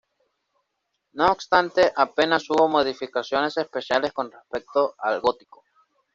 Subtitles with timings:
[1.13, 5.63] No obstante, apenas hubo modificaciones espaciales con respecto al gótico.